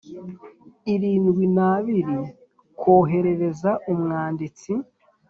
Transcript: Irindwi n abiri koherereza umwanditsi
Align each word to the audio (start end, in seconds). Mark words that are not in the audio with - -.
Irindwi 0.93 1.43
n 1.55 1.57
abiri 1.73 2.15
koherereza 2.79 3.71
umwanditsi 3.91 4.71